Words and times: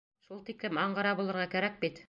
Шул 0.27 0.39
тиклем 0.47 0.81
аңғыра 0.85 1.13
булырға 1.21 1.47
кәрәк 1.55 1.81
бит! 1.85 1.99